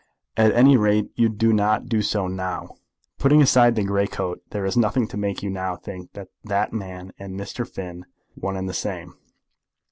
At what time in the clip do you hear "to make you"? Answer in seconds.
5.09-5.51